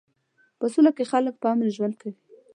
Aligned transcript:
په 0.59 0.65
سوله 0.73 0.91
کې 0.97 1.09
خلک 1.11 1.33
په 1.41 1.47
امن 1.51 1.67
ژوند 1.75 1.95
کوي. 2.01 2.13